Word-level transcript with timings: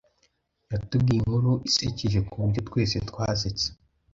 Yatubwiye 0.71 1.19
inkuru 1.21 1.51
isekeje 1.69 2.19
kuburyo 2.29 2.59
twese 2.67 2.97
twasetse. 3.09 3.67